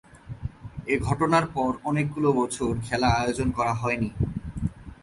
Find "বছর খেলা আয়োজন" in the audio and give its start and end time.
2.31-3.47